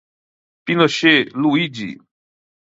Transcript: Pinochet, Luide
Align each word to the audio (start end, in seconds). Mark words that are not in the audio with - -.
Pinochet, 0.65 1.29
Luide 1.37 1.99